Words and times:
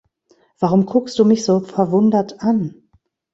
Warum 0.57 0.87
guckst 0.87 1.19
du 1.19 1.25
mich 1.25 1.45
so 1.45 1.59
verwundert 1.59 2.41
an? 2.41 2.89